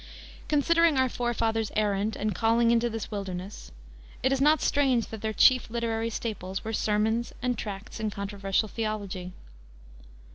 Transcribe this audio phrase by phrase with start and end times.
[0.47, 3.71] Considering our forefathers' errand and calling into this wilderness,
[4.23, 8.67] it is not strange that their chief literary staples were sermons and tracts in controversial
[8.67, 9.31] theology.